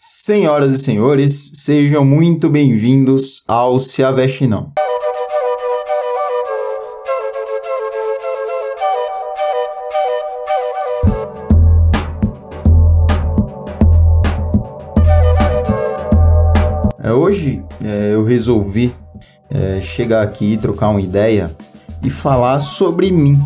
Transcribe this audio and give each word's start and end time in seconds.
Senhoras 0.00 0.72
e 0.72 0.78
senhores, 0.78 1.50
sejam 1.54 2.04
muito 2.04 2.48
bem-vindos 2.48 3.42
ao 3.48 3.80
Se 3.80 4.00
Não. 4.48 4.70
É, 17.02 17.12
hoje 17.12 17.64
é, 17.84 18.14
eu 18.14 18.22
resolvi 18.22 18.94
é, 19.50 19.80
chegar 19.80 20.22
aqui 20.22 20.56
trocar 20.58 20.90
uma 20.90 21.00
ideia 21.00 21.50
e 22.04 22.08
falar 22.08 22.60
sobre 22.60 23.10
mim. 23.10 23.36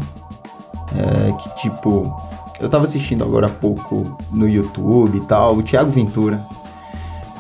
É, 0.95 1.32
que 1.32 1.62
tipo, 1.62 2.14
eu 2.62 2.68
tava 2.68 2.84
assistindo 2.84 3.24
agora 3.24 3.46
há 3.46 3.50
pouco 3.50 4.16
no 4.30 4.48
YouTube 4.48 5.18
e 5.18 5.20
tal, 5.26 5.56
o 5.56 5.62
Thiago 5.62 5.90
Ventura. 5.90 6.40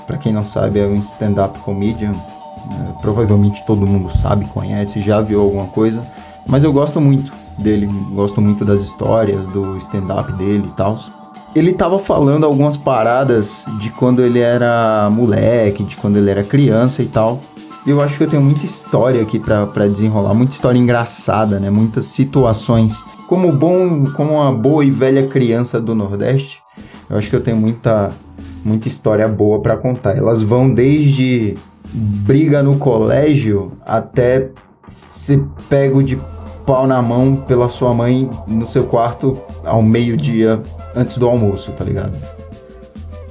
Para 0.06 0.18
quem 0.18 0.32
não 0.32 0.44
sabe, 0.44 0.80
é 0.80 0.84
um 0.84 0.96
stand-up 0.96 1.60
comedian. 1.60 2.12
É, 2.12 3.00
provavelmente 3.00 3.64
todo 3.64 3.86
mundo 3.86 4.14
sabe, 4.16 4.44
conhece, 4.46 5.00
já 5.00 5.20
viu 5.20 5.40
alguma 5.40 5.66
coisa. 5.66 6.02
Mas 6.46 6.64
eu 6.64 6.72
gosto 6.72 7.00
muito 7.00 7.32
dele, 7.56 7.86
gosto 8.12 8.40
muito 8.40 8.64
das 8.64 8.80
histórias, 8.80 9.46
do 9.48 9.76
stand-up 9.76 10.32
dele 10.32 10.66
e 10.66 10.76
tal. 10.76 10.98
Ele 11.54 11.72
tava 11.72 11.98
falando 11.98 12.44
algumas 12.44 12.76
paradas 12.76 13.64
de 13.78 13.90
quando 13.90 14.22
ele 14.22 14.40
era 14.40 15.08
moleque, 15.10 15.84
de 15.84 15.96
quando 15.96 16.16
ele 16.16 16.30
era 16.30 16.42
criança 16.42 17.02
e 17.02 17.06
tal. 17.06 17.40
Eu 17.84 18.00
acho 18.00 18.16
que 18.16 18.22
eu 18.22 18.28
tenho 18.28 18.42
muita 18.42 18.64
história 18.64 19.20
aqui 19.20 19.40
para 19.40 19.88
desenrolar, 19.88 20.34
muita 20.34 20.52
história 20.52 20.78
engraçada, 20.78 21.58
né? 21.58 21.68
Muitas 21.68 22.04
situações. 22.06 23.02
Como 23.26 23.50
bom, 23.50 24.04
como 24.12 24.34
uma 24.34 24.52
boa 24.52 24.84
e 24.84 24.90
velha 24.90 25.26
criança 25.26 25.80
do 25.80 25.92
Nordeste, 25.92 26.62
eu 27.10 27.16
acho 27.16 27.28
que 27.28 27.34
eu 27.34 27.42
tenho 27.42 27.56
muita 27.56 28.12
muita 28.64 28.86
história 28.86 29.26
boa 29.26 29.60
para 29.60 29.76
contar. 29.76 30.16
Elas 30.16 30.42
vão 30.42 30.72
desde 30.72 31.56
briga 31.92 32.62
no 32.62 32.78
colégio 32.78 33.72
até 33.84 34.50
ser 34.86 35.42
pego 35.68 36.02
de 36.04 36.16
pau 36.64 36.86
na 36.86 37.02
mão 37.02 37.34
pela 37.34 37.68
sua 37.68 37.92
mãe 37.92 38.30
no 38.46 38.66
seu 38.66 38.84
quarto 38.84 39.40
ao 39.64 39.82
meio-dia 39.82 40.62
antes 40.94 41.18
do 41.18 41.28
almoço, 41.28 41.72
tá 41.72 41.84
ligado? 41.84 42.12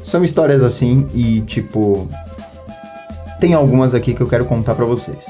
São 0.04 0.24
histórias 0.24 0.62
assim 0.62 1.08
e 1.14 1.40
tipo 1.42 2.10
tem 3.42 3.56
algumas 3.56 3.96
aqui 3.96 4.14
que 4.14 4.22
eu 4.22 4.28
quero 4.28 4.46
contar 4.46 4.76
para 4.76 4.86
vocês. 4.86 5.26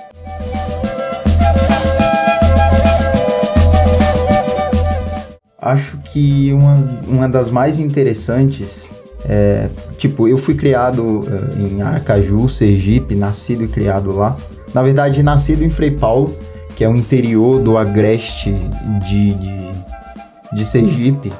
Acho 5.57 5.97
que 5.99 6.51
uma, 6.51 6.73
uma 7.07 7.29
das 7.29 7.49
mais 7.49 7.79
interessantes 7.79 8.85
é, 9.23 9.69
tipo, 9.97 10.27
eu 10.27 10.37
fui 10.37 10.55
criado 10.55 11.19
uh, 11.19 11.61
em 11.61 11.81
Aracaju, 11.81 12.49
Sergipe, 12.49 13.15
nascido 13.15 13.63
e 13.63 13.67
criado 13.67 14.11
lá. 14.11 14.35
Na 14.73 14.83
verdade, 14.83 15.23
nascido 15.23 15.63
em 15.63 15.69
Frei 15.69 15.91
Paulo, 15.91 16.35
que 16.75 16.83
é 16.83 16.89
o 16.89 16.95
interior 16.95 17.61
do 17.61 17.77
agreste 17.77 18.53
de, 19.07 19.33
de, 19.35 19.71
de 20.51 20.65
Sergipe. 20.65 21.31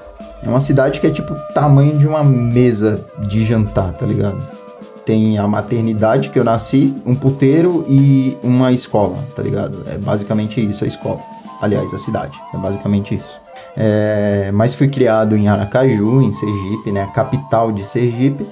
É 0.41 0.47
uma 0.47 0.59
cidade 0.59 1.01
que 1.01 1.07
é 1.07 1.11
tipo 1.11 1.35
tamanho 1.53 1.97
de 1.97 2.07
uma 2.07 2.23
mesa 2.23 3.05
de 3.27 3.43
jantar, 3.43 3.93
tá 3.93 4.05
ligado? 4.05 4.60
Tem 5.05 5.37
a 5.37 5.47
maternidade 5.47 6.29
que 6.29 6.37
eu 6.37 6.43
nasci, 6.43 6.93
um 7.05 7.15
puteiro 7.15 7.83
e 7.87 8.37
uma 8.43 8.71
escola, 8.71 9.17
tá 9.35 9.41
ligado? 9.41 9.83
É 9.87 9.97
basicamente 9.97 10.61
isso 10.61 10.83
a 10.83 10.87
escola. 10.87 11.19
Aliás, 11.61 11.93
a 11.93 11.97
cidade. 11.97 12.39
É 12.53 12.57
basicamente 12.57 13.15
isso. 13.15 13.41
É, 13.75 14.51
mas 14.53 14.73
fui 14.73 14.87
criado 14.87 15.35
em 15.35 15.47
Aracaju, 15.47 16.21
em 16.21 16.31
Sergipe, 16.31 16.91
né, 16.91 17.03
a 17.03 17.07
capital 17.07 17.71
de 17.71 17.85
Sergipe. 17.85 18.45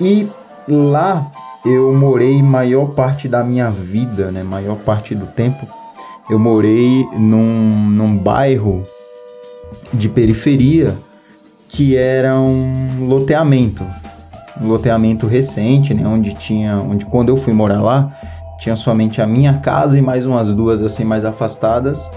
E 0.00 0.28
lá 0.68 1.26
eu 1.64 1.94
morei 1.94 2.42
maior 2.42 2.90
parte 2.90 3.28
da 3.28 3.42
minha 3.42 3.70
vida, 3.70 4.30
né, 4.30 4.42
maior 4.42 4.76
parte 4.76 5.14
do 5.14 5.26
tempo. 5.26 5.66
Eu 6.30 6.38
morei 6.38 7.06
num, 7.16 7.90
num 7.90 8.16
bairro 8.16 8.84
de 9.92 10.08
periferia 10.08 10.96
que 11.68 11.96
era 11.96 12.38
um 12.38 13.06
loteamento, 13.06 13.84
loteamento 14.60 15.26
recente, 15.26 15.94
né, 15.94 16.06
onde 16.06 16.34
tinha, 16.34 16.76
onde 16.76 17.04
quando 17.04 17.28
eu 17.28 17.36
fui 17.36 17.52
morar 17.52 17.80
lá 17.80 18.12
tinha 18.58 18.74
somente 18.74 19.22
a 19.22 19.26
minha 19.26 19.54
casa 19.58 19.96
e 19.96 20.02
mais 20.02 20.26
umas 20.26 20.52
duas 20.52 20.82
assim 20.82 21.04
mais 21.04 21.24
afastadas 21.24 22.10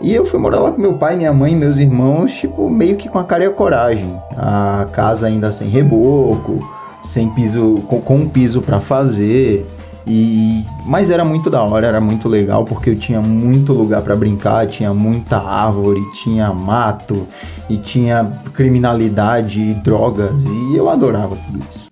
e 0.00 0.12
eu 0.12 0.26
fui 0.26 0.38
morar 0.38 0.60
lá 0.60 0.72
com 0.72 0.80
meu 0.80 0.94
pai, 0.94 1.16
minha 1.16 1.32
mãe 1.32 1.56
meus 1.56 1.78
irmãos, 1.78 2.34
tipo, 2.34 2.68
meio 2.68 2.96
que 2.96 3.08
com 3.08 3.18
a 3.18 3.24
cara 3.24 3.44
e 3.44 3.46
a 3.46 3.50
coragem. 3.50 4.20
A 4.36 4.86
casa 4.92 5.26
ainda 5.26 5.50
sem 5.50 5.68
reboco, 5.68 6.60
sem 7.02 7.30
piso, 7.30 7.82
com, 7.88 8.00
com 8.02 8.28
piso 8.28 8.60
para 8.60 8.78
fazer. 8.78 9.66
E 10.06 10.64
mas 10.86 11.10
era 11.10 11.24
muito 11.24 11.50
da 11.50 11.62
hora, 11.62 11.86
era 11.86 12.00
muito 12.00 12.28
legal 12.28 12.64
porque 12.64 12.90
eu 12.90 12.96
tinha 12.96 13.20
muito 13.20 13.72
lugar 13.72 14.02
para 14.02 14.14
brincar, 14.14 14.66
tinha 14.66 14.94
muita 14.94 15.38
árvore, 15.38 16.00
tinha 16.12 16.52
mato 16.52 17.26
e 17.68 17.76
tinha 17.76 18.24
criminalidade 18.54 19.60
e 19.60 19.74
drogas 19.74 20.44
e 20.44 20.76
eu 20.76 20.88
adorava 20.88 21.36
tudo 21.36 21.58
isso. 21.70 21.86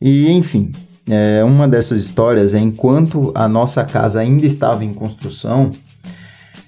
E 0.00 0.30
enfim, 0.32 0.72
é, 1.08 1.44
uma 1.44 1.68
dessas 1.68 2.00
histórias 2.02 2.54
é 2.54 2.58
enquanto 2.58 3.30
a 3.34 3.46
nossa 3.46 3.84
casa 3.84 4.20
ainda 4.20 4.44
estava 4.44 4.84
em 4.84 4.92
construção, 4.92 5.70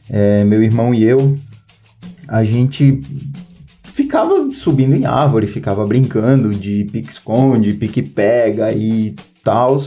é, 0.08 0.44
meu 0.44 0.62
irmão 0.62 0.94
e 0.94 1.04
eu, 1.04 1.36
a 2.28 2.44
gente 2.44 3.00
ficava 3.96 4.52
subindo 4.52 4.94
em 4.94 5.06
árvore, 5.06 5.46
ficava 5.46 5.86
brincando 5.86 6.50
de 6.50 6.84
pique-esconde, 6.84 7.72
pique-pega 7.72 8.70
e 8.70 9.16
tal. 9.42 9.82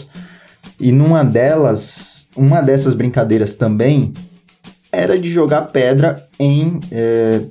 E 0.79 0.91
numa 0.91 1.23
delas, 1.23 2.25
uma 2.35 2.59
dessas 2.59 2.95
brincadeiras 2.95 3.53
também 3.53 4.11
era 4.91 5.17
de 5.19 5.29
jogar 5.29 5.61
pedra 5.67 6.27
em 6.39 6.79
é, 6.91 7.43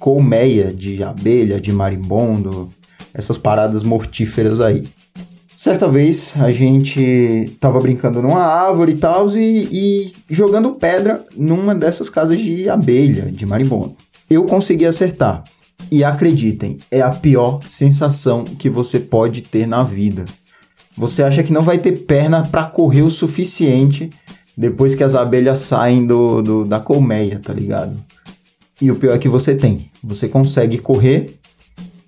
colmeia 0.00 0.74
de 0.74 1.00
abelha, 1.04 1.60
de 1.60 1.70
marimbondo, 1.70 2.68
essas 3.14 3.38
paradas 3.38 3.84
mortíferas 3.84 4.60
aí. 4.60 4.82
Certa 5.54 5.86
vez 5.86 6.34
a 6.40 6.50
gente 6.50 7.56
tava 7.60 7.78
brincando 7.78 8.20
numa 8.20 8.42
árvore 8.42 8.92
e 8.92 8.98
tal 8.98 9.28
e, 9.30 9.68
e 9.70 10.12
jogando 10.28 10.72
pedra 10.72 11.24
numa 11.36 11.72
dessas 11.72 12.10
casas 12.10 12.36
de 12.36 12.68
abelha, 12.68 13.30
de 13.30 13.46
marimbondo. 13.46 13.94
Eu 14.28 14.42
consegui 14.44 14.84
acertar. 14.84 15.44
E 15.90 16.04
acreditem, 16.04 16.78
é 16.90 17.00
a 17.00 17.10
pior 17.10 17.60
sensação 17.66 18.44
que 18.44 18.68
você 18.68 19.00
pode 19.00 19.42
ter 19.42 19.66
na 19.66 19.82
vida. 19.82 20.24
Você 20.96 21.22
acha 21.22 21.42
que 21.42 21.52
não 21.52 21.62
vai 21.62 21.78
ter 21.78 21.92
perna 21.92 22.42
para 22.42 22.66
correr 22.66 23.02
o 23.02 23.10
suficiente 23.10 24.10
depois 24.56 24.94
que 24.94 25.04
as 25.04 25.14
abelhas 25.14 25.58
saem 25.58 26.04
do, 26.06 26.42
do, 26.42 26.64
da 26.64 26.80
colmeia, 26.80 27.40
tá 27.42 27.52
ligado? 27.52 27.96
E 28.82 28.90
o 28.90 28.96
pior 28.96 29.14
é 29.14 29.18
que 29.18 29.28
você 29.28 29.54
tem. 29.54 29.90
Você 30.02 30.28
consegue 30.28 30.78
correr 30.78 31.38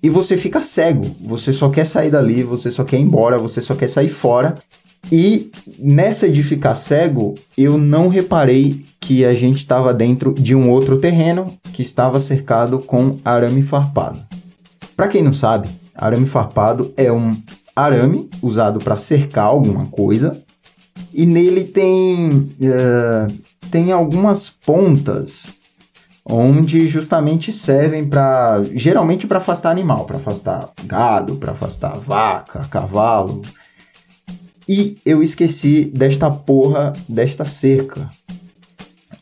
e 0.03 0.09
você 0.09 0.35
fica 0.35 0.61
cego. 0.61 1.05
Você 1.21 1.53
só 1.53 1.69
quer 1.69 1.85
sair 1.85 2.11
dali, 2.11 2.43
você 2.43 2.69
só 2.69 2.83
quer 2.83 2.97
ir 2.97 3.03
embora, 3.03 3.37
você 3.37 3.61
só 3.61 3.73
quer 3.73 3.89
sair 3.89 4.09
fora. 4.09 4.55
E 5.09 5.49
nessa 5.79 6.29
de 6.29 6.43
ficar 6.43 6.75
cego, 6.75 7.35
eu 7.57 7.77
não 7.77 8.07
reparei 8.07 8.85
que 8.99 9.25
a 9.25 9.33
gente 9.33 9.57
estava 9.57 9.93
dentro 9.93 10.33
de 10.33 10.55
um 10.55 10.69
outro 10.69 10.99
terreno 10.99 11.57
que 11.73 11.81
estava 11.81 12.19
cercado 12.19 12.79
com 12.79 13.17
arame 13.23 13.61
farpado. 13.61 14.19
Para 14.95 15.07
quem 15.07 15.23
não 15.23 15.33
sabe, 15.33 15.69
arame 15.95 16.27
farpado 16.27 16.93
é 16.97 17.11
um 17.11 17.35
arame 17.75 18.29
usado 18.41 18.79
para 18.79 18.97
cercar 18.97 19.45
alguma 19.45 19.85
coisa 19.87 20.41
e 21.13 21.25
nele 21.25 21.63
tem, 21.63 22.29
uh, 22.29 23.33
tem 23.69 23.91
algumas 23.91 24.49
pontas 24.49 25.43
onde 26.23 26.87
justamente 26.87 27.51
servem 27.51 28.07
para 28.07 28.61
geralmente 28.75 29.27
para 29.27 29.39
afastar 29.39 29.71
animal, 29.71 30.05
para 30.05 30.17
afastar 30.17 30.69
gado, 30.85 31.35
para 31.35 31.51
afastar 31.51 31.97
vaca, 31.97 32.59
cavalo. 32.69 33.41
E 34.67 34.97
eu 35.05 35.21
esqueci 35.21 35.85
desta 35.85 36.29
porra 36.29 36.93
desta 37.07 37.45
cerca, 37.45 38.09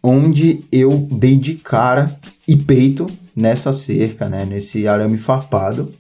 onde 0.04 0.62
eu 0.72 1.08
dei 1.12 1.38
de 1.38 1.56
cara 1.56 2.14
e 2.48 2.56
peito 2.56 3.06
nessa 3.36 3.72
cerca, 3.72 4.28
né, 4.28 4.46
nesse 4.46 4.88
arame 4.88 5.18
farpado, 5.18 5.92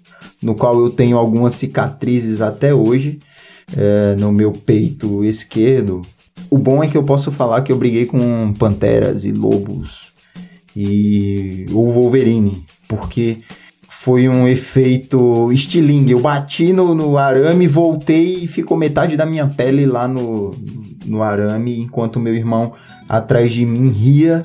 no 0.41 0.55
qual 0.55 0.79
eu 0.79 0.89
tenho 0.89 1.17
algumas 1.17 1.53
cicatrizes 1.53 2.41
até 2.41 2.73
hoje 2.73 3.19
é, 3.77 4.15
no 4.15 4.31
meu 4.31 4.51
peito 4.51 5.23
esquerdo. 5.23 6.01
O 6.49 6.57
bom 6.57 6.83
é 6.83 6.87
que 6.87 6.97
eu 6.97 7.03
posso 7.03 7.31
falar 7.31 7.61
que 7.61 7.71
eu 7.71 7.77
briguei 7.77 8.05
com 8.05 8.53
panteras 8.53 9.23
e 9.23 9.31
lobos 9.31 10.09
e 10.75 11.65
o 11.71 11.91
Wolverine, 11.91 12.63
porque 12.87 13.37
foi 14.09 14.27
um 14.27 14.47
efeito 14.47 15.51
estilingue. 15.51 16.13
Eu 16.13 16.19
bati 16.19 16.73
no, 16.73 16.95
no 16.95 17.15
arame, 17.15 17.67
voltei 17.67 18.43
e 18.43 18.47
ficou 18.47 18.75
metade 18.75 19.15
da 19.15 19.23
minha 19.23 19.45
pele 19.45 19.85
lá 19.85 20.07
no, 20.07 20.49
no 21.05 21.21
arame, 21.21 21.79
enquanto 21.81 22.19
meu 22.19 22.33
irmão 22.33 22.73
atrás 23.07 23.53
de 23.53 23.63
mim 23.67 23.89
ria 23.89 24.41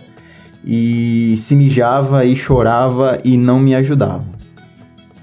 e 0.63 1.35
se 1.39 1.57
mijava 1.57 2.27
e 2.27 2.37
chorava 2.37 3.19
e 3.25 3.39
não 3.39 3.59
me 3.59 3.75
ajudava. 3.75 4.23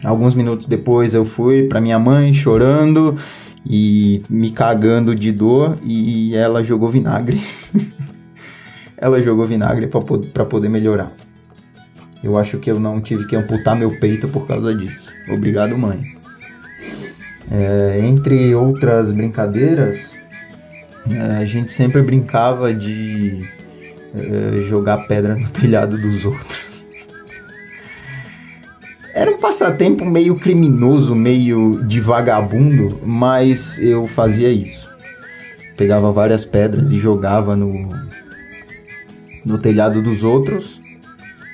Alguns 0.04 0.34
minutos 0.34 0.66
depois 0.66 1.14
eu 1.14 1.24
fui 1.24 1.68
para 1.68 1.80
minha 1.80 2.00
mãe 2.00 2.34
chorando 2.34 3.18
e 3.64 4.24
me 4.28 4.50
cagando 4.50 5.16
de 5.16 5.32
dor 5.32 5.78
e 5.84 6.36
ela 6.36 6.64
jogou 6.64 6.90
vinagre. 6.90 7.40
ela 8.98 9.22
jogou 9.22 9.46
vinagre 9.46 9.88
para 10.34 10.46
poder 10.46 10.68
melhorar. 10.68 11.12
Eu 12.24 12.38
acho 12.38 12.60
que 12.60 12.70
eu 12.70 12.80
não 12.80 13.02
tive 13.02 13.26
que 13.26 13.36
amputar 13.36 13.76
meu 13.76 13.98
peito 14.00 14.28
por 14.28 14.48
causa 14.48 14.76
disso. 14.76 15.12
Obrigado, 15.28 15.78
mãe. 15.78 16.16
É, 17.50 18.00
entre 18.04 18.54
outras 18.54 19.12
brincadeiras, 19.12 20.16
é, 21.10 21.38
a 21.38 21.46
gente 21.46 21.72
sempre 21.72 22.02
brincava 22.02 22.74
de 22.74 23.40
é, 24.16 24.62
jogar 24.64 25.08
pedra 25.08 25.36
no 25.36 25.50
telhado 25.50 25.98
dos 25.98 26.24
outros. 26.26 26.88
Era 29.14 29.32
um 29.32 29.40
passatempo 29.40 30.06
meio 30.06 30.36
criminoso, 30.36 31.16
meio 31.16 31.84
de 31.86 32.00
vagabundo, 32.00 33.00
mas 33.04 33.80
eu 33.80 34.08
fazia 34.08 34.50
isso. 34.50 34.90
Pegava 35.76 36.12
várias 36.12 36.46
pedras 36.46 36.92
e 36.92 37.00
jogava 37.00 37.56
no, 37.56 37.90
no 39.44 39.58
telhado 39.58 40.02
dos 40.02 40.24
outros 40.24 40.81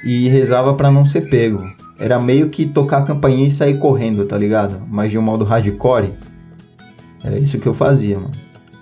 e 0.03 0.27
rezava 0.27 0.73
para 0.73 0.91
não 0.91 1.05
ser 1.05 1.29
pego. 1.29 1.63
Era 1.99 2.19
meio 2.19 2.49
que 2.49 2.65
tocar 2.65 2.99
a 2.99 3.05
campainha 3.05 3.47
e 3.47 3.51
sair 3.51 3.77
correndo, 3.79 4.25
tá 4.25 4.37
ligado? 4.37 4.81
Mas 4.87 5.11
de 5.11 5.17
um 5.17 5.21
modo 5.21 5.43
hardcore. 5.43 6.13
Era 7.23 7.37
isso 7.37 7.59
que 7.59 7.67
eu 7.67 7.73
fazia, 7.73 8.15
mano. 8.15 8.31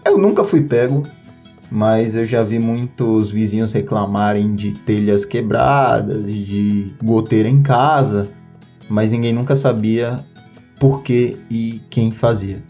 Eu 0.04 0.18
nunca 0.18 0.44
fui 0.44 0.62
pego, 0.62 1.04
mas 1.72 2.16
eu 2.16 2.26
já 2.26 2.42
vi 2.42 2.60
muitos 2.60 3.32
vizinhos 3.32 3.74
reclamarem 3.74 4.54
de 4.54 4.72
telhas 4.72 5.26
quebradas, 5.26 6.26
de 6.26 6.92
goteira 7.02 7.50
em 7.50 7.62
casa, 7.62 8.30
mas 8.90 9.12
ninguém 9.12 9.34
nunca 9.34 9.56
sabia 9.56 10.18
por 10.80 11.02
que 11.02 11.38
e 11.50 11.82
quem 11.90 12.12
fazia. 12.12 12.62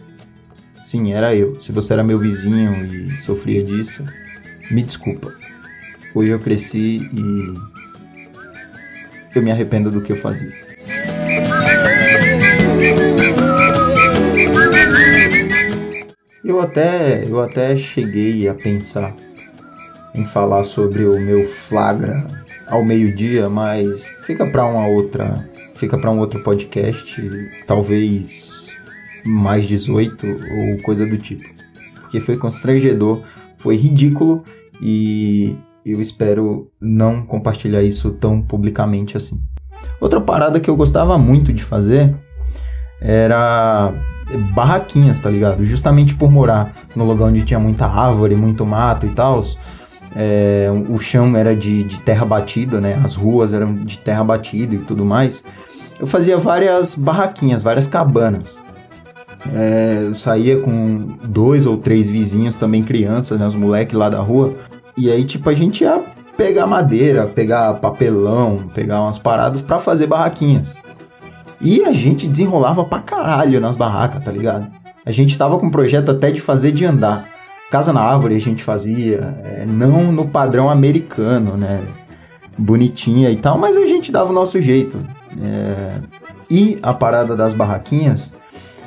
Sim, 0.84 1.14
era 1.14 1.36
eu. 1.36 1.56
Se 1.56 1.72
você 1.72 1.94
era 1.94 2.04
meu 2.04 2.20
vizinho 2.20 2.86
e 2.86 3.10
sofria 3.18 3.64
disso, 3.64 4.04
me 4.70 4.84
desculpa. 4.84 5.34
Hoje 6.14 6.30
eu 6.30 6.40
cresci 6.40 7.10
e 7.12 7.75
eu 9.38 9.44
me 9.44 9.52
arrependo 9.52 9.92
do 9.92 10.02
que 10.02 10.12
eu 10.12 10.18
fazia. 10.18 10.52
Eu 16.44 16.62
até, 16.62 17.24
eu 17.28 17.42
até 17.42 17.76
cheguei 17.76 18.48
a 18.48 18.54
pensar 18.54 19.14
em 20.14 20.26
falar 20.26 20.64
sobre 20.64 21.04
o 21.04 21.20
meu 21.20 21.50
flagra 21.50 22.26
ao 22.68 22.84
meio-dia, 22.84 23.50
mas 23.50 24.06
fica 24.26 24.46
para 24.46 24.66
uma 24.66 24.88
outra, 24.88 25.50
fica 25.76 25.98
para 25.98 26.12
um 26.12 26.20
outro 26.20 26.42
podcast, 26.42 27.22
talvez 27.68 28.74
mais 29.26 29.68
18 29.68 30.26
ou 30.26 30.84
coisa 30.84 31.06
do 31.06 31.18
tipo. 31.18 31.44
Porque 32.02 32.22
foi 32.22 32.38
constrangedor, 32.38 33.24
foi 33.58 33.76
ridículo 33.76 34.44
e 34.82 35.56
eu 35.86 36.02
espero 36.02 36.72
não 36.82 37.26
compartilhar 37.26 37.84
isso 37.84 38.12
tão 38.12 38.42
publicamente 38.42 39.16
assim. 39.16 39.40
Outra 40.00 40.20
parada 40.20 40.60
que 40.60 40.70
eu 40.70 40.76
gostava 40.76 41.18
muito 41.18 41.54
de 41.54 41.64
fazer 41.64 42.16
era 43.00 43.94
barraquinhas, 44.54 45.20
tá 45.20 45.30
ligado? 45.30 45.64
Justamente 45.64 46.16
por 46.16 46.32
morar 46.32 46.74
no 46.96 47.06
lugar 47.06 47.26
onde 47.26 47.44
tinha 47.44 47.60
muita 47.60 47.86
árvore, 47.86 48.36
muito 48.36 48.66
mato 48.66 49.06
e 49.06 49.10
tal. 49.10 49.44
É, 50.16 50.70
o 50.90 50.98
chão 50.98 51.36
era 51.36 51.56
de, 51.56 51.84
de 51.84 52.00
terra 52.00 52.26
batida, 52.26 52.80
né? 52.80 53.00
As 53.04 53.14
ruas 53.14 53.54
eram 53.54 53.74
de 53.74 54.00
terra 54.00 54.24
batida 54.24 54.76
e 54.76 54.80
tudo 54.80 55.06
mais. 55.06 55.44
Eu 56.00 56.08
fazia 56.08 56.38
várias 56.38 56.96
barraquinhas, 56.96 57.62
várias 57.62 57.86
cabanas. 57.86 58.58
É, 59.54 60.06
eu 60.08 60.16
saía 60.16 60.60
com 60.60 61.10
dois 61.24 61.66
ou 61.66 61.78
três 61.78 62.10
vizinhos, 62.10 62.58
também 62.58 62.82
crianças, 62.82 63.40
né? 63.40 63.46
Os 63.46 63.56
moleques 63.56 63.96
lá 63.96 64.10
da 64.10 64.20
rua. 64.20 64.54
E 64.98 65.12
aí, 65.12 65.26
tipo, 65.26 65.50
a 65.50 65.54
gente 65.54 65.84
ia 65.84 66.02
pegar 66.38 66.68
madeira, 66.68 67.26
pegar 67.26 67.74
papelão, 67.76 68.58
pegar 68.74 69.02
umas 69.02 69.18
paradas 69.18 69.62
para 69.62 69.80
fazer 69.80 70.08
barraquinhas. 70.08 70.68
E 71.62 71.84
a 71.84 71.94
gente 71.94 72.28
desenrolava 72.28 72.84
pra 72.84 73.00
caralho 73.00 73.60
nas 73.60 73.76
barracas, 73.76 74.24
tá 74.24 74.32
ligado? 74.32 74.68
A 75.06 75.12
gente 75.12 75.38
tava 75.38 75.58
com 75.60 75.68
um 75.68 75.72
projeto 75.72 76.12
até 76.12 76.32
de 76.32 76.42
fazer 76.42 76.72
de 76.72 76.86
andar. 76.86 77.26
Casa 77.72 77.92
na 77.92 78.02
árvore 78.02 78.36
a 78.36 78.40
gente 78.40 78.64
fazia, 78.64 79.38
é, 79.44 79.66
não 79.66 80.12
no 80.12 80.28
padrão 80.28 80.70
americano, 80.70 81.58
né? 81.58 81.82
Bonitinha 82.58 83.30
e 83.32 83.36
tal, 83.36 83.58
mas 83.58 83.76
a 83.76 83.86
gente 83.86 84.12
dava 84.12 84.30
o 84.30 84.34
nosso 84.34 84.62
jeito. 84.62 85.00
É... 85.42 86.00
E 86.50 86.78
a 86.82 86.94
parada 86.94 87.36
das 87.36 87.54
barraquinhas 87.54 88.32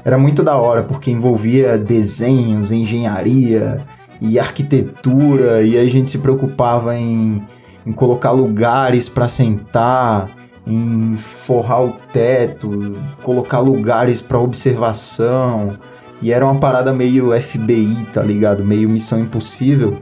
era 0.05 0.17
muito 0.17 0.43
da 0.43 0.57
hora, 0.57 0.83
porque 0.83 1.11
envolvia 1.11 1.77
desenhos, 1.77 2.73
engenharia, 2.73 3.81
e 4.21 4.39
arquitetura, 4.39 5.63
e 5.63 5.79
a 5.79 5.87
gente 5.89 6.11
se 6.11 6.19
preocupava 6.19 6.97
em, 6.97 7.43
em 7.87 7.93
colocar 7.93 8.33
lugares 8.33 9.09
para 9.09 9.29
sentar, 9.29 10.29
em 10.67 11.17
forrar 11.17 11.85
o 11.85 11.93
teto, 12.13 12.97
colocar 13.23 13.61
lugares 13.61 14.21
para 14.21 14.39
observação. 14.39 15.79
E 16.21 16.33
era 16.33 16.45
uma 16.45 16.59
parada 16.59 16.93
meio 16.93 17.31
FBI, 17.41 18.07
tá 18.13 18.23
ligado? 18.23 18.65
Meio 18.65 18.89
missão 18.89 19.21
impossível. 19.21 19.97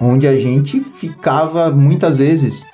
Onde 0.00 0.26
a 0.26 0.38
gente 0.38 0.80
ficava 0.80 1.70
muitas 1.70 2.18
vezes, 2.18 2.66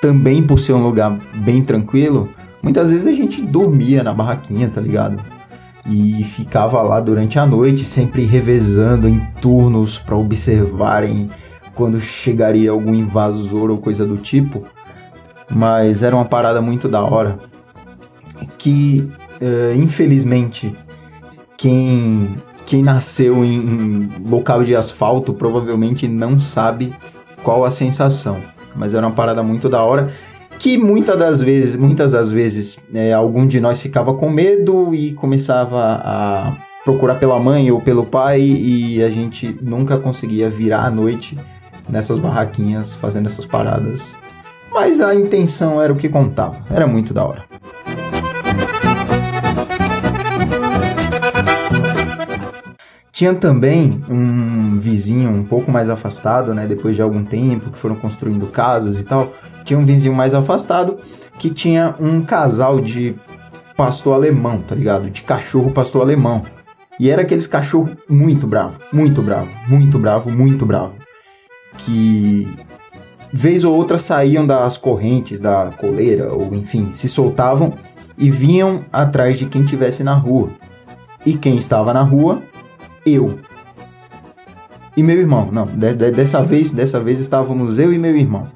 também 0.00 0.42
por 0.42 0.58
ser 0.58 0.72
um 0.72 0.82
lugar 0.82 1.18
bem 1.34 1.62
tranquilo, 1.62 2.28
muitas 2.62 2.90
vezes 2.90 3.06
a 3.06 3.12
gente 3.12 3.42
dormia 3.42 4.04
na 4.04 4.14
barraquinha, 4.14 4.70
tá 4.72 4.80
ligado? 4.80 5.39
E 5.86 6.24
ficava 6.24 6.82
lá 6.82 7.00
durante 7.00 7.38
a 7.38 7.46
noite, 7.46 7.84
sempre 7.84 8.24
revezando 8.24 9.08
em 9.08 9.20
turnos 9.40 9.98
para 9.98 10.16
observarem 10.16 11.30
quando 11.74 12.00
chegaria 12.00 12.70
algum 12.70 12.94
invasor 12.94 13.70
ou 13.70 13.78
coisa 13.78 14.06
do 14.06 14.16
tipo. 14.16 14.64
Mas 15.50 16.02
era 16.02 16.14
uma 16.14 16.24
parada 16.24 16.60
muito 16.60 16.88
da 16.88 17.02
hora. 17.02 17.38
Que, 18.58 19.08
uh, 19.40 19.74
infelizmente, 19.76 20.74
quem, 21.56 22.28
quem 22.66 22.82
nasceu 22.82 23.44
em, 23.44 23.56
em 23.56 24.08
local 24.28 24.62
de 24.62 24.76
asfalto 24.76 25.32
provavelmente 25.32 26.06
não 26.06 26.38
sabe 26.38 26.92
qual 27.42 27.64
a 27.64 27.70
sensação. 27.70 28.36
Mas 28.76 28.94
era 28.94 29.06
uma 29.06 29.14
parada 29.14 29.42
muito 29.42 29.68
da 29.68 29.82
hora 29.82 30.14
que 30.60 30.76
muitas 30.76 31.18
das 31.18 31.40
vezes, 31.40 31.74
muitas 31.74 32.12
das 32.12 32.30
vezes, 32.30 32.78
é, 32.92 33.14
algum 33.14 33.46
de 33.46 33.58
nós 33.58 33.80
ficava 33.80 34.12
com 34.12 34.28
medo 34.28 34.94
e 34.94 35.14
começava 35.14 36.02
a 36.04 36.52
procurar 36.84 37.14
pela 37.14 37.40
mãe 37.40 37.70
ou 37.72 37.80
pelo 37.80 38.04
pai 38.04 38.42
e 38.42 39.02
a 39.02 39.08
gente 39.10 39.56
nunca 39.62 39.96
conseguia 39.98 40.50
virar 40.50 40.84
à 40.84 40.90
noite 40.90 41.36
nessas 41.88 42.18
barraquinhas 42.18 42.94
fazendo 42.94 43.24
essas 43.24 43.46
paradas. 43.46 44.14
Mas 44.70 45.00
a 45.00 45.14
intenção 45.14 45.80
era 45.80 45.94
o 45.94 45.96
que 45.96 46.10
contava, 46.10 46.62
era 46.70 46.86
muito 46.86 47.14
da 47.14 47.24
hora. 47.24 47.42
Tinha 53.10 53.34
também 53.34 54.02
um 54.08 54.78
vizinho 54.78 55.30
um 55.30 55.42
pouco 55.42 55.70
mais 55.70 55.88
afastado, 55.90 56.54
né? 56.54 56.66
Depois 56.66 56.96
de 56.96 57.02
algum 57.02 57.24
tempo 57.24 57.70
que 57.70 57.78
foram 57.78 57.94
construindo 57.94 58.46
casas 58.46 58.98
e 58.98 59.04
tal, 59.04 59.32
tinha 59.64 59.78
um 59.78 59.84
vizinho 59.84 60.14
mais 60.14 60.34
afastado 60.34 60.98
que 61.38 61.50
tinha 61.50 61.94
um 61.98 62.22
casal 62.22 62.80
de 62.80 63.14
pastor 63.76 64.14
alemão, 64.14 64.60
tá 64.60 64.74
ligado? 64.74 65.08
De 65.08 65.22
cachorro 65.22 65.72
pastor 65.72 66.02
alemão. 66.02 66.42
E 66.98 67.08
era 67.08 67.22
aqueles 67.22 67.46
cachorro 67.46 67.88
muito 68.08 68.46
bravo, 68.46 68.78
muito 68.92 69.22
bravo, 69.22 69.48
muito 69.68 69.98
bravo, 69.98 70.30
muito 70.30 70.66
bravo. 70.66 70.92
Que 71.78 72.46
vez 73.32 73.64
ou 73.64 73.74
outra 73.74 73.96
saíam 73.96 74.46
das 74.46 74.76
correntes 74.76 75.40
da 75.40 75.70
coleira, 75.78 76.30
ou 76.30 76.54
enfim, 76.54 76.92
se 76.92 77.08
soltavam 77.08 77.72
e 78.18 78.30
vinham 78.30 78.80
atrás 78.92 79.38
de 79.38 79.46
quem 79.46 79.64
tivesse 79.64 80.04
na 80.04 80.12
rua. 80.12 80.50
E 81.24 81.32
quem 81.32 81.56
estava 81.56 81.94
na 81.94 82.02
rua? 82.02 82.42
Eu. 83.06 83.38
E 84.94 85.02
meu 85.02 85.18
irmão. 85.18 85.48
Não, 85.50 85.64
de, 85.64 85.94
de, 85.94 86.10
dessa 86.10 86.42
vez, 86.42 86.70
dessa 86.70 87.00
vez 87.00 87.18
estávamos 87.18 87.78
eu 87.78 87.94
e 87.94 87.98
meu 87.98 88.14
irmão. 88.14 88.46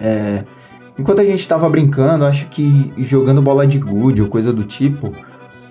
É, 0.00 0.44
enquanto 0.98 1.20
a 1.20 1.24
gente 1.24 1.40
estava 1.40 1.68
brincando, 1.68 2.24
acho 2.24 2.46
que 2.48 2.92
jogando 2.98 3.42
bola 3.42 3.66
de 3.66 3.78
gude 3.78 4.22
ou 4.22 4.28
coisa 4.28 4.52
do 4.52 4.64
tipo, 4.64 5.12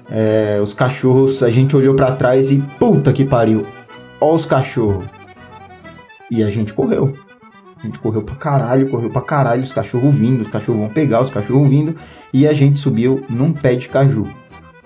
é, 0.09 0.59
os 0.61 0.73
cachorros, 0.73 1.41
a 1.41 1.49
gente 1.49 1.75
olhou 1.75 1.95
para 1.95 2.15
trás 2.15 2.51
e 2.51 2.57
puta 2.79 3.11
que 3.11 3.25
pariu, 3.25 3.65
ó 4.19 4.35
os 4.35 4.45
cachorros. 4.45 5.05
E 6.29 6.43
a 6.43 6.49
gente 6.49 6.73
correu. 6.73 7.13
A 7.77 7.85
gente 7.85 7.99
correu 7.99 8.23
pra 8.23 8.35
caralho, 8.35 8.89
correu 8.89 9.09
pra 9.09 9.21
caralho, 9.21 9.63
os 9.63 9.71
cachorros 9.71 10.15
vindo, 10.15 10.43
os 10.43 10.49
cachorros 10.49 10.81
vão 10.81 10.89
pegar, 10.89 11.21
os 11.21 11.29
cachorros 11.29 11.67
vindo, 11.67 11.95
e 12.33 12.47
a 12.47 12.53
gente 12.53 12.79
subiu 12.79 13.21
num 13.29 13.53
pé 13.53 13.75
de 13.75 13.87
caju. 13.87 14.27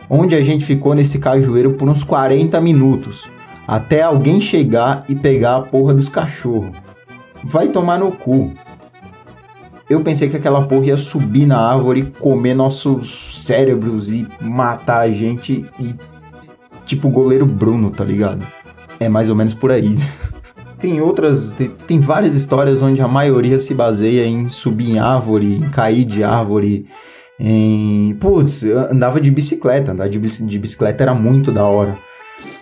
Onde 0.09 0.35
a 0.35 0.41
gente 0.41 0.65
ficou 0.65 0.93
nesse 0.93 1.19
cajueiro 1.19 1.73
por 1.73 1.87
uns 1.87 2.03
40 2.03 2.59
minutos, 2.59 3.25
até 3.67 4.01
alguém 4.01 4.41
chegar 4.41 5.05
e 5.07 5.15
pegar 5.15 5.57
a 5.57 5.61
porra 5.61 5.93
dos 5.93 6.09
cachorros. 6.09 6.71
Vai 7.43 7.69
tomar 7.69 7.99
no 7.99 8.11
cu. 8.11 8.51
Eu 9.89 10.01
pensei 10.01 10.29
que 10.29 10.37
aquela 10.37 10.67
porra 10.67 10.85
ia 10.85 10.97
subir 10.97 11.47
na 11.47 11.57
árvore, 11.57 12.13
comer 12.19 12.53
nossos 12.53 13.43
cérebros 13.43 14.07
e 14.07 14.27
matar 14.39 14.99
a 14.99 15.11
gente 15.11 15.65
e. 15.79 15.95
Tipo 16.85 17.07
o 17.07 17.11
goleiro 17.11 17.45
Bruno, 17.45 17.91
tá 17.91 18.03
ligado? 18.03 18.45
É 18.99 19.07
mais 19.09 19.29
ou 19.29 19.35
menos 19.35 19.53
por 19.53 19.71
aí. 19.71 19.95
tem 20.79 21.01
outras. 21.01 21.51
Tem, 21.53 21.69
tem, 21.87 21.99
várias 21.99 22.35
histórias 22.35 22.81
onde 22.81 23.01
a 23.01 23.07
maioria 23.07 23.57
se 23.57 23.73
baseia 23.73 24.25
em 24.25 24.47
subir 24.49 24.91
em 24.91 24.99
árvore, 24.99 25.55
em 25.55 25.69
cair 25.69 26.05
de 26.05 26.23
árvore. 26.23 26.85
Em. 27.39 28.15
Putz, 28.19 28.63
andava 28.63 29.19
de 29.19 29.31
bicicleta. 29.31 29.91
Andar 29.91 30.07
de, 30.07 30.19
de 30.19 30.59
bicicleta 30.59 31.03
era 31.03 31.15
muito 31.15 31.51
da 31.51 31.65
hora. 31.65 31.95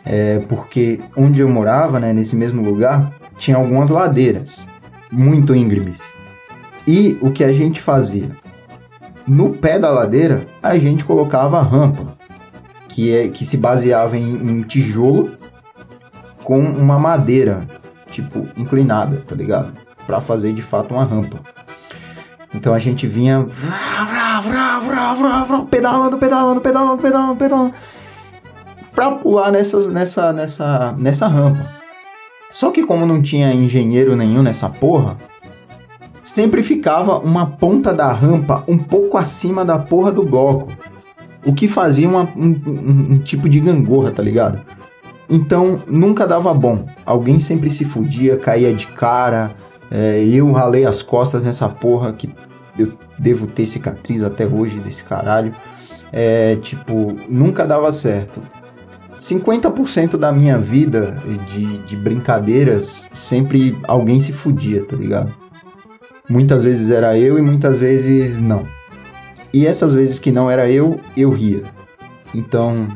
É, 0.06 0.40
porque 0.48 1.00
onde 1.16 1.42
eu 1.42 1.50
morava, 1.50 2.00
né, 2.00 2.14
nesse 2.14 2.36
mesmo 2.36 2.62
lugar, 2.62 3.12
tinha 3.38 3.58
algumas 3.58 3.90
ladeiras 3.90 4.66
muito 5.12 5.54
íngremes. 5.54 6.17
E 6.88 7.18
o 7.22 7.32
que 7.32 7.44
a 7.44 7.52
gente 7.52 7.82
fazia? 7.82 8.32
No 9.28 9.50
pé 9.50 9.78
da 9.78 9.90
ladeira, 9.90 10.46
a 10.64 10.78
gente 10.78 11.04
colocava 11.04 11.60
a 11.60 11.62
rampa, 11.62 12.18
que, 12.88 13.14
é, 13.14 13.28
que 13.28 13.44
se 13.44 13.58
baseava 13.58 14.18
em 14.18 14.34
um 14.34 14.64
tijolo 14.64 15.32
com 16.44 16.60
uma 16.60 16.98
madeira, 16.98 17.60
tipo, 18.10 18.48
inclinada, 18.56 19.22
tá 19.28 19.36
ligado? 19.36 19.74
Para 20.06 20.22
fazer 20.22 20.54
de 20.54 20.62
fato 20.62 20.94
uma 20.94 21.04
rampa. 21.04 21.42
Então 22.56 22.74
a 22.74 22.80
gente 22.80 23.06
vinha 23.06 23.46
pedalando, 25.70 26.18
pedalando, 26.18 26.62
pedalando, 26.62 27.02
pedalando, 27.02 27.36
pedalando 27.36 27.74
para 28.98 29.12
pular 29.12 29.52
nessa, 29.52 29.88
nessa, 29.90 30.34
nessa, 30.34 30.96
nessa 30.98 31.28
rampa. 31.28 31.70
Só 32.52 32.72
que 32.72 32.84
como 32.84 33.06
não 33.06 33.22
tinha 33.22 33.54
engenheiro 33.54 34.16
nenhum 34.16 34.42
nessa 34.42 34.70
porra, 34.70 35.18
sempre 36.28 36.62
ficava 36.62 37.18
uma 37.20 37.46
ponta 37.46 37.94
da 37.94 38.12
rampa 38.12 38.62
um 38.68 38.78
pouco 38.78 39.18
acima 39.18 39.64
da 39.64 39.80
porra 39.80 40.12
do 40.12 40.24
bloco. 40.24 40.68
O 41.46 41.54
que 41.54 41.70
fazia 41.70 42.08
uma, 42.08 42.24
um, 42.36 42.50
um, 42.68 43.14
um 43.14 43.18
tipo 43.20 43.48
de 43.48 43.62
gangorra, 43.62 44.12
tá 44.12 44.22
ligado? 44.22 44.60
Então 45.30 45.80
nunca 45.88 46.28
dava 46.28 46.54
bom. 46.54 46.86
Alguém 47.06 47.40
sempre 47.40 47.70
se 47.70 47.86
fudia, 47.86 48.36
caía 48.36 48.74
de 48.74 48.88
cara. 48.88 49.52
É, 49.90 50.22
eu 50.26 50.52
ralei 50.52 50.86
as 50.86 51.02
costas 51.02 51.46
nessa 51.46 51.70
porra 51.70 52.12
que 52.12 52.30
eu 52.78 52.92
devo 53.18 53.48
ter 53.48 53.66
cicatriz 53.66 54.22
até 54.22 54.46
hoje 54.46 54.80
desse 54.80 55.06
caralho. 55.06 55.54
É, 56.12 56.58
tipo, 56.58 57.16
nunca 57.30 57.66
dava 57.66 57.90
certo. 57.94 58.42
50% 59.18 60.18
da 60.18 60.34
minha 60.34 60.58
vida 60.58 61.16
de, 61.52 61.78
de 61.78 61.96
brincadeiras, 61.96 63.06
sempre 63.14 63.78
alguém 63.88 64.20
se 64.20 64.34
fudia, 64.34 64.86
tá 64.86 64.96
ligado? 64.96 65.47
Muitas 66.30 66.64
vezes 66.64 66.90
era 66.90 67.18
eu 67.18 67.38
e 67.40 67.42
muitas 67.42 67.80
vezes 67.80 68.40
não. 68.40 68.64
E 69.54 69.66
essas 69.66 69.94
vezes 69.94 70.20
que 70.20 70.32
não 70.32 70.52
era 70.52 70.70
eu, 70.70 71.00
eu 71.16 71.30
ria. 71.30 71.64
Então, 72.36 72.88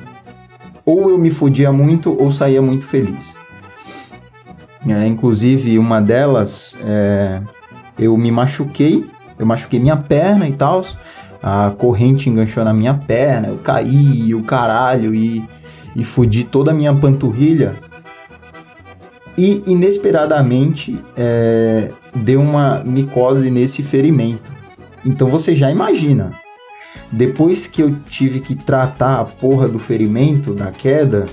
ou 0.85 1.09
eu 1.09 1.17
me 1.17 1.31
fudia 1.31 1.71
muito 1.71 2.15
ou 2.21 2.31
saía 2.31 2.61
muito 2.61 2.85
feliz. 2.85 3.33
É, 4.87 5.05
inclusive, 5.07 5.77
uma 5.77 6.01
delas, 6.01 6.75
é, 6.83 7.39
eu 7.97 8.17
me 8.17 8.31
machuquei, 8.31 9.05
eu 9.37 9.45
machuquei 9.45 9.79
minha 9.79 9.97
perna 9.97 10.47
e 10.47 10.53
tal. 10.53 10.83
A 11.41 11.71
corrente 11.71 12.29
enganchou 12.29 12.63
na 12.63 12.73
minha 12.73 12.93
perna, 12.93 13.47
eu 13.47 13.57
caí, 13.57 14.33
o 14.35 14.43
caralho, 14.43 15.15
e, 15.15 15.43
e 15.95 16.03
fudi 16.03 16.43
toda 16.43 16.71
a 16.71 16.73
minha 16.73 16.93
panturrilha. 16.93 17.73
E 19.37 19.63
inesperadamente 19.65 20.99
é, 21.15 21.89
deu 22.13 22.41
uma 22.41 22.83
micose 22.83 23.49
nesse 23.49 23.81
ferimento. 23.81 24.51
Então 25.05 25.27
você 25.27 25.55
já 25.55 25.71
imagina, 25.71 26.31
depois 27.11 27.67
que 27.67 27.81
eu 27.81 27.95
tive 28.09 28.39
que 28.39 28.55
tratar 28.55 29.19
a 29.19 29.25
porra 29.25 29.67
do 29.67 29.79
ferimento, 29.79 30.53
da 30.53 30.71
queda, 30.71 31.25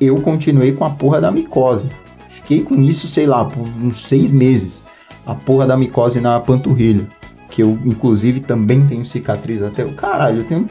eu 0.00 0.16
continuei 0.20 0.72
com 0.72 0.84
a 0.84 0.90
porra 0.90 1.20
da 1.20 1.30
micose. 1.30 1.86
Fiquei 2.30 2.60
com 2.60 2.74
isso, 2.82 3.06
sei 3.06 3.26
lá, 3.26 3.44
por 3.44 3.62
uns 3.62 4.02
seis 4.02 4.30
meses. 4.32 4.84
A 5.24 5.34
porra 5.34 5.66
da 5.66 5.76
micose 5.76 6.20
na 6.20 6.40
panturrilha. 6.40 7.06
Que 7.48 7.62
eu, 7.62 7.78
inclusive, 7.84 8.40
também 8.40 8.86
tenho 8.88 9.06
cicatriz 9.06 9.62
até. 9.62 9.84
Caralho, 9.84 10.40
eu 10.40 10.44
tenho. 10.44 10.66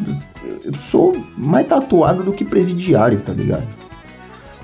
Eu 0.65 0.73
sou 0.73 1.15
mais 1.37 1.67
tatuado 1.67 2.23
do 2.23 2.33
que 2.33 2.43
presidiário, 2.43 3.21
tá 3.21 3.31
ligado? 3.31 3.65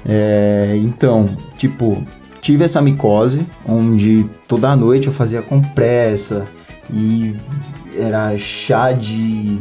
É, 0.07 0.73
então, 0.77 1.29
tipo, 1.57 2.01
tive 2.41 2.63
essa 2.63 2.81
micose, 2.81 3.45
onde 3.67 4.25
toda 4.47 4.75
noite 4.75 5.07
eu 5.07 5.13
fazia 5.13 5.41
compressa 5.41 6.47
e 6.89 7.35
era 7.99 8.37
chá 8.37 8.93
de, 8.93 9.59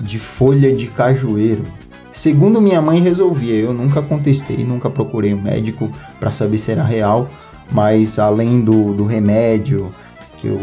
de 0.00 0.18
folha 0.18 0.72
de 0.72 0.86
cajueiro. 0.86 1.64
Segundo 2.12 2.60
minha 2.60 2.80
mãe 2.80 3.00
resolvia, 3.00 3.56
eu 3.56 3.72
nunca 3.72 4.00
contestei, 4.00 4.64
nunca 4.64 4.88
procurei 4.88 5.34
um 5.34 5.40
médico 5.40 5.90
para 6.20 6.30
saber 6.30 6.58
se 6.58 6.70
era 6.70 6.84
real, 6.84 7.28
mas 7.72 8.20
além 8.20 8.60
do, 8.60 8.94
do 8.94 9.04
remédio 9.04 9.92
que 10.38 10.46
eu, 10.46 10.60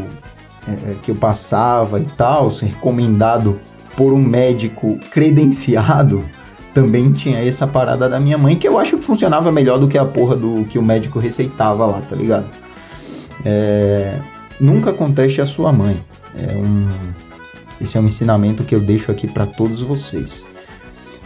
é, 0.66 0.72
é, 0.72 0.96
que 1.04 1.12
eu 1.12 1.16
passava 1.16 2.00
e 2.00 2.06
tal, 2.06 2.48
recomendado 2.48 3.60
por 3.98 4.14
um 4.14 4.22
médico 4.22 4.98
credenciado, 5.12 6.24
também 6.74 7.12
tinha 7.12 7.40
essa 7.40 7.68
parada 7.68 8.08
da 8.08 8.20
minha 8.20 8.38
mãe 8.38 8.56
que 8.56 8.68
eu 8.68 8.78
acho 8.78 8.98
que 8.98 9.04
funcionava 9.04 9.52
melhor 9.52 9.80
do 9.80 9.88
que 9.88 9.98
a 9.98 10.06
porra 10.06 10.36
do 10.36 10.66
que 10.66 10.80
o 10.80 10.82
médico 10.82 11.20
receitava 11.20 11.86
lá, 11.86 12.02
tá 12.02 12.16
ligado? 12.16 12.46
É, 13.44 14.20
nunca 14.60 14.94
conteste 14.94 15.42
a 15.42 15.46
sua 15.46 15.72
mãe. 15.72 15.98
É 16.38 16.56
um, 16.56 16.88
esse 17.80 17.98
é 17.98 18.02
um 18.02 18.06
ensinamento 18.06 18.64
que 18.64 18.74
eu 18.74 18.80
deixo 18.80 19.12
aqui 19.12 19.28
para 19.28 19.46
todos 19.46 19.82
vocês. 19.82 20.46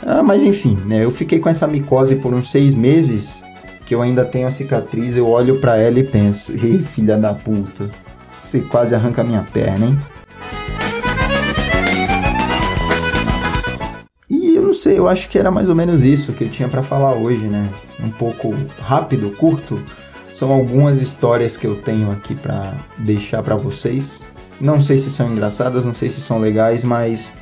Ah, 0.06 0.24
mas 0.24 0.44
enfim, 0.44 0.78
né, 0.86 1.04
eu 1.04 1.12
fiquei 1.12 1.40
com 1.40 1.50
essa 1.50 1.68
micose 1.68 2.16
por 2.16 2.34
uns 2.34 2.50
seis 2.52 2.76
meses, 2.76 3.42
que 3.86 3.94
eu 3.94 4.02
ainda 4.02 4.26
tenho 4.26 4.48
a 4.48 4.52
cicatriz, 4.52 5.16
eu 5.16 5.28
olho 5.28 5.60
para 5.60 5.78
ela 5.78 6.00
e 6.00 6.04
penso, 6.04 6.52
ei 6.52 6.82
filha 6.82 7.18
da 7.18 7.34
puta, 7.34 7.90
você 8.30 8.62
quase 8.62 8.96
arranca 8.96 9.24
minha 9.24 9.46
perna, 9.54 9.88
hein? 9.88 10.00
Sei, 14.86 15.00
eu 15.00 15.08
acho 15.08 15.28
que 15.30 15.40
era 15.40 15.50
mais 15.50 15.68
ou 15.68 15.74
menos 15.74 16.04
isso 16.04 16.32
que 16.32 16.44
eu 16.44 16.50
tinha 16.50 16.70
para 16.70 16.84
falar 16.84 17.16
hoje, 17.16 17.48
né? 17.48 17.68
Um 18.04 18.10
pouco 18.10 18.54
rápido, 18.80 19.32
curto. 19.32 19.82
São 20.32 20.52
algumas 20.52 21.02
histórias 21.02 21.58
que 21.58 21.66
eu 21.66 21.76
tenho 21.76 22.12
aqui 22.12 22.36
para 22.36 22.74
deixar 23.00 23.42
para 23.42 23.56
vocês. 23.56 24.24
Não 24.62 24.84
sei 24.84 25.00
se 25.00 25.10
são 25.10 25.28
engraçadas, 25.28 25.86
não 25.86 25.94
sei 25.94 26.08
se 26.08 26.22
são 26.22 26.40
legais, 26.40 26.84
mas 26.84 27.34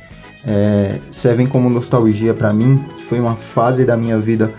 é, 0.46 0.98
servem 1.10 1.46
como 1.46 1.68
nostalgia 1.68 2.32
para 2.32 2.50
mim. 2.50 2.82
Foi 3.10 3.20
uma 3.20 3.36
fase 3.36 3.84
da 3.84 3.94
minha 3.94 4.18
vida 4.18 4.50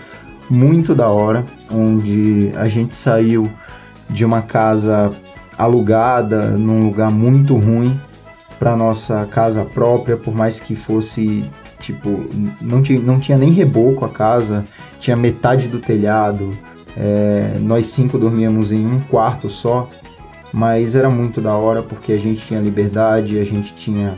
muito 0.48 0.94
da 0.94 1.08
hora, 1.08 1.44
onde 1.68 2.52
a 2.54 2.68
gente 2.68 2.94
saiu 2.94 3.50
de 4.08 4.24
uma 4.24 4.42
casa 4.42 5.10
alugada 5.58 6.50
num 6.50 6.84
lugar 6.84 7.10
muito 7.10 7.56
ruim 7.56 7.98
para 8.60 8.76
nossa 8.76 9.26
casa 9.26 9.64
própria, 9.64 10.16
por 10.16 10.32
mais 10.32 10.60
que 10.60 10.76
fosse 10.76 11.50
tipo 11.92 12.26
não 12.60 12.82
tinha, 12.82 13.00
não 13.00 13.18
tinha 13.18 13.38
nem 13.38 13.50
reboco 13.50 14.04
a 14.04 14.08
casa, 14.08 14.64
tinha 15.00 15.16
metade 15.16 15.68
do 15.68 15.78
telhado. 15.78 16.52
É, 16.96 17.58
nós 17.60 17.86
cinco 17.86 18.18
dormíamos 18.18 18.72
em 18.72 18.86
um 18.86 19.00
quarto 19.00 19.50
só 19.50 19.90
mas 20.56 20.94
era 20.94 21.10
muito 21.10 21.38
da 21.38 21.54
hora 21.54 21.82
porque 21.82 22.12
a 22.12 22.16
gente 22.16 22.46
tinha 22.46 22.60
liberdade, 22.60 23.38
a 23.38 23.44
gente 23.44 23.74
tinha 23.74 24.16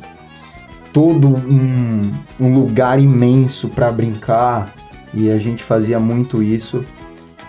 todo 0.93 1.27
um, 1.27 2.13
um 2.39 2.55
lugar 2.55 3.01
imenso 3.01 3.69
para 3.69 3.91
brincar 3.91 4.73
e 5.13 5.31
a 5.31 5.39
gente 5.39 5.65
fazia 5.65 5.99
muito 5.99 6.41
isso 6.41 6.85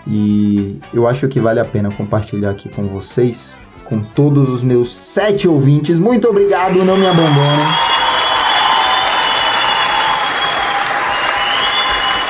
e 0.06 0.78
eu 0.92 1.06
acho 1.06 1.28
que 1.28 1.38
vale 1.38 1.60
a 1.60 1.64
pena 1.64 1.88
compartilhar 1.90 2.50
aqui 2.50 2.68
com 2.68 2.82
vocês, 2.84 3.54
com 3.84 4.00
todos 4.00 4.48
os 4.48 4.62
meus 4.62 4.92
sete 4.92 5.46
ouvintes. 5.46 5.98
Muito 5.98 6.28
obrigado, 6.28 6.84
não 6.84 6.96
me 6.96 7.06
abandonem. 7.06 7.89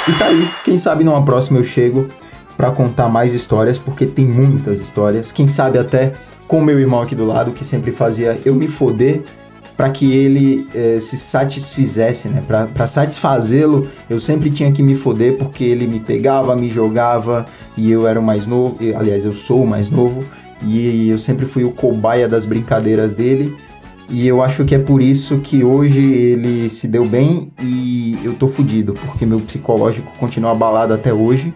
E 0.09 0.13
tá 0.13 0.27
aí, 0.27 0.49
quem 0.65 0.79
sabe 0.79 1.05
numa 1.05 1.25
próxima 1.25 1.59
eu 1.59 1.65
chego 1.65 2.09
para 2.57 2.71
contar 2.71 3.09
mais 3.09 3.35
histórias, 3.35 3.79
porque 3.79 4.07
tem 4.07 4.27
muitas 4.27 4.81
histórias. 4.81 5.33
Quem 5.33 5.49
sabe 5.49 5.79
até 5.79 6.13
com 6.47 6.61
meu 6.61 6.79
irmão 6.79 7.01
aqui 7.01 7.15
do 7.15 7.25
lado, 7.25 7.53
que 7.53 7.65
sempre 7.65 7.93
fazia 7.93 8.39
eu 8.45 8.55
me 8.55 8.69
foder 8.69 9.23
para 9.77 9.89
que 9.89 10.13
ele 10.13 10.69
eh, 10.75 10.99
se 11.01 11.17
satisfizesse, 11.17 12.29
né? 12.29 12.43
Para 12.47 12.87
satisfazê-lo, 12.87 13.89
eu 14.11 14.21
sempre 14.21 14.51
tinha 14.51 14.71
que 14.73 14.83
me 14.83 14.95
foder 14.95 15.39
porque 15.39 15.65
ele 15.65 15.87
me 15.87 16.01
pegava, 16.01 16.55
me 16.55 16.69
jogava 16.69 17.47
e 17.77 17.91
eu 17.91 18.07
era 18.07 18.21
o 18.21 18.23
mais 18.23 18.45
novo. 18.45 18.77
Aliás, 18.95 19.25
eu 19.25 19.33
sou 19.33 19.63
o 19.63 19.67
mais 19.67 19.89
novo 19.89 20.23
e 20.63 21.09
eu 21.09 21.19
sempre 21.19 21.47
fui 21.47 21.65
o 21.65 21.71
cobaia 21.71 22.29
das 22.29 22.45
brincadeiras 22.45 23.13
dele. 23.13 23.57
E 24.11 24.27
eu 24.27 24.43
acho 24.43 24.65
que 24.65 24.75
é 24.75 24.79
por 24.79 25.01
isso 25.01 25.39
que 25.39 25.63
hoje 25.63 26.03
ele 26.03 26.69
se 26.69 26.89
deu 26.89 27.05
bem 27.05 27.53
e 27.63 28.19
eu 28.25 28.35
tô 28.35 28.49
fudido, 28.49 28.93
porque 28.93 29.25
meu 29.25 29.39
psicológico 29.39 30.11
continua 30.19 30.51
abalado 30.51 30.93
até 30.93 31.13
hoje. 31.13 31.55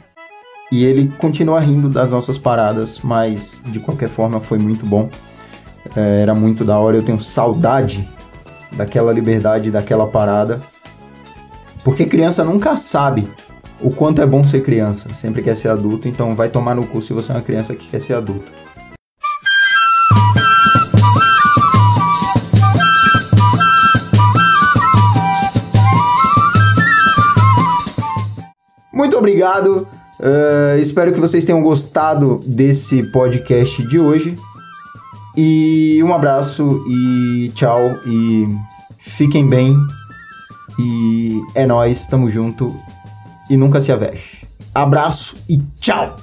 E 0.70 0.84
ele 0.84 1.12
continua 1.18 1.61
rindo 1.61 1.88
das 1.88 2.11
nossas 2.11 2.38
paradas, 2.38 3.00
mas 3.02 3.61
de 3.66 3.80
qualquer 3.80 4.08
forma 4.08 4.40
foi 4.40 4.58
muito 4.58 4.87
bom. 4.87 5.11
é, 5.96 6.23
era 6.23 6.34
muito 6.34 6.64
da 6.64 6.78
hora. 6.78 6.96
Eu 6.96 7.02
tenho 7.02 7.20
saudade 7.20 8.08
daquela 8.76 9.12
liberdade, 9.12 9.70
daquela 9.70 10.06
parada. 10.06 10.61
Porque 11.82 12.06
criança 12.06 12.44
nunca 12.44 12.76
sabe 12.76 13.28
o 13.80 13.90
quanto 13.90 14.23
é 14.23 14.26
bom 14.26 14.44
ser 14.44 14.62
criança. 14.62 15.12
Sempre 15.14 15.42
quer 15.42 15.56
ser 15.56 15.68
adulto, 15.68 16.08
então 16.08 16.34
vai 16.34 16.49
tomar 16.49 16.75
no 16.75 16.87
cu 16.87 17.02
se 17.02 17.12
você 17.12 17.32
é 17.32 17.34
uma 17.34 17.42
criança 17.42 17.75
que 17.75 17.88
quer 17.88 18.00
ser 18.00 18.14
adulto. 18.14 18.50
Muito 28.94 29.16
obrigado. 29.16 29.86
Uh, 30.20 30.78
espero 30.78 31.12
que 31.12 31.20
vocês 31.20 31.44
tenham 31.44 31.62
gostado 31.62 32.40
desse 32.46 33.02
podcast 33.02 33.82
de 33.82 33.98
hoje. 33.98 34.36
E 35.36 36.00
um 36.04 36.14
abraço 36.14 36.84
e 36.88 37.50
tchau 37.54 37.80
e 38.06 38.48
fiquem 39.00 39.46
bem. 39.48 39.76
E 40.78 41.40
é 41.54 41.66
nós, 41.66 42.06
tamo 42.06 42.28
junto 42.28 42.74
e 43.50 43.56
nunca 43.56 43.80
se 43.80 43.90
aveste. 43.90 44.46
Abraço 44.72 45.34
e 45.48 45.58
tchau. 45.80 46.16